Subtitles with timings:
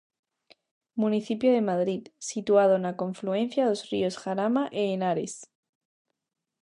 [0.95, 5.33] Municipio de Madrid, situado na confluencia dos ríos Jarama e Henares.